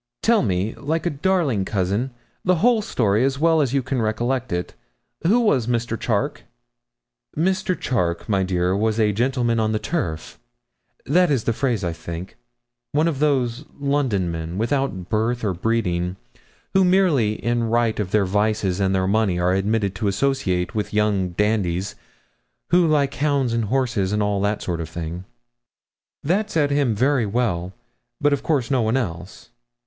[0.23, 2.09] 'Tell me, like a darling cousin,
[2.43, 4.73] the whole story as well as you can recollect it.
[5.27, 5.95] Who was Mr.
[5.95, 6.41] Charke?'
[7.37, 7.79] 'Mr.
[7.79, 10.39] Charke, my dear, was a gentleman on the turf
[11.05, 12.35] that is the phrase, I think
[12.93, 16.15] one of those London men, without birth or breeding,
[16.73, 20.95] who merely in right of their vices and their money are admitted to associate with
[20.95, 21.93] young dandies
[22.71, 25.25] who like hounds and horses, and all that sort of thing.
[26.23, 27.73] That set knew him very well,
[28.19, 29.51] but of course no one else.